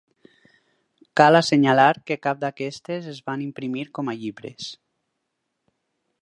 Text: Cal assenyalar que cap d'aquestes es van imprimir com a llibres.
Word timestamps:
Cal 1.19 1.39
assenyalar 1.39 1.91
que 2.07 2.17
cap 2.23 2.39
d'aquestes 2.45 3.11
es 3.13 3.21
van 3.31 3.45
imprimir 3.49 3.85
com 3.99 4.11
a 4.11 4.17
llibres. 4.23 4.73